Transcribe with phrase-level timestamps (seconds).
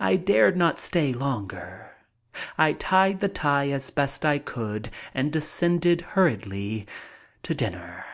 [0.00, 1.92] I dared not stay longer.
[2.58, 6.88] I tied the tie as best I could and descended hurriedly
[7.44, 8.04] to dinner.